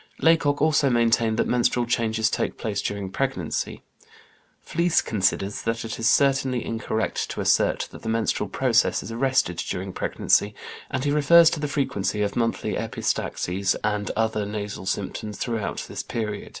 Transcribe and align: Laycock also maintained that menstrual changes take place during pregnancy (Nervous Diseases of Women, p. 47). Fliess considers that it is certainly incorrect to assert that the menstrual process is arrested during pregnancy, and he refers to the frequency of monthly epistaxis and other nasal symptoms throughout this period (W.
Laycock 0.19 0.63
also 0.63 0.89
maintained 0.89 1.37
that 1.37 1.45
menstrual 1.47 1.85
changes 1.85 2.31
take 2.31 2.57
place 2.57 2.81
during 2.81 3.11
pregnancy 3.11 3.83
(Nervous 3.83 4.65
Diseases 4.65 4.67
of 4.67 4.77
Women, 4.79 4.89
p. 4.89 4.89
47). 4.89 4.89
Fliess 4.89 5.01
considers 5.07 5.61
that 5.61 5.85
it 5.85 5.99
is 5.99 6.09
certainly 6.09 6.65
incorrect 6.65 7.29
to 7.29 7.41
assert 7.41 7.87
that 7.91 8.01
the 8.01 8.09
menstrual 8.09 8.49
process 8.49 9.03
is 9.03 9.11
arrested 9.11 9.57
during 9.57 9.93
pregnancy, 9.93 10.55
and 10.89 11.03
he 11.03 11.11
refers 11.11 11.51
to 11.51 11.59
the 11.59 11.67
frequency 11.67 12.23
of 12.23 12.35
monthly 12.35 12.73
epistaxis 12.73 13.75
and 13.83 14.09
other 14.15 14.43
nasal 14.47 14.87
symptoms 14.87 15.37
throughout 15.37 15.85
this 15.87 16.01
period 16.01 16.45
(W. 16.45 16.49